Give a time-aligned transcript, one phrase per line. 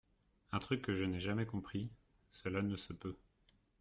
[0.51, 1.91] Un truc que je n’ai jamais compris,
[2.31, 3.17] cela ne se peut.